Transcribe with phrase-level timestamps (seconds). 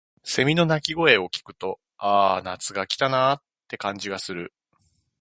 [0.23, 4.51] 蝉の鳴き声を聞くと、「ああ、夏が来たな」って感じがする。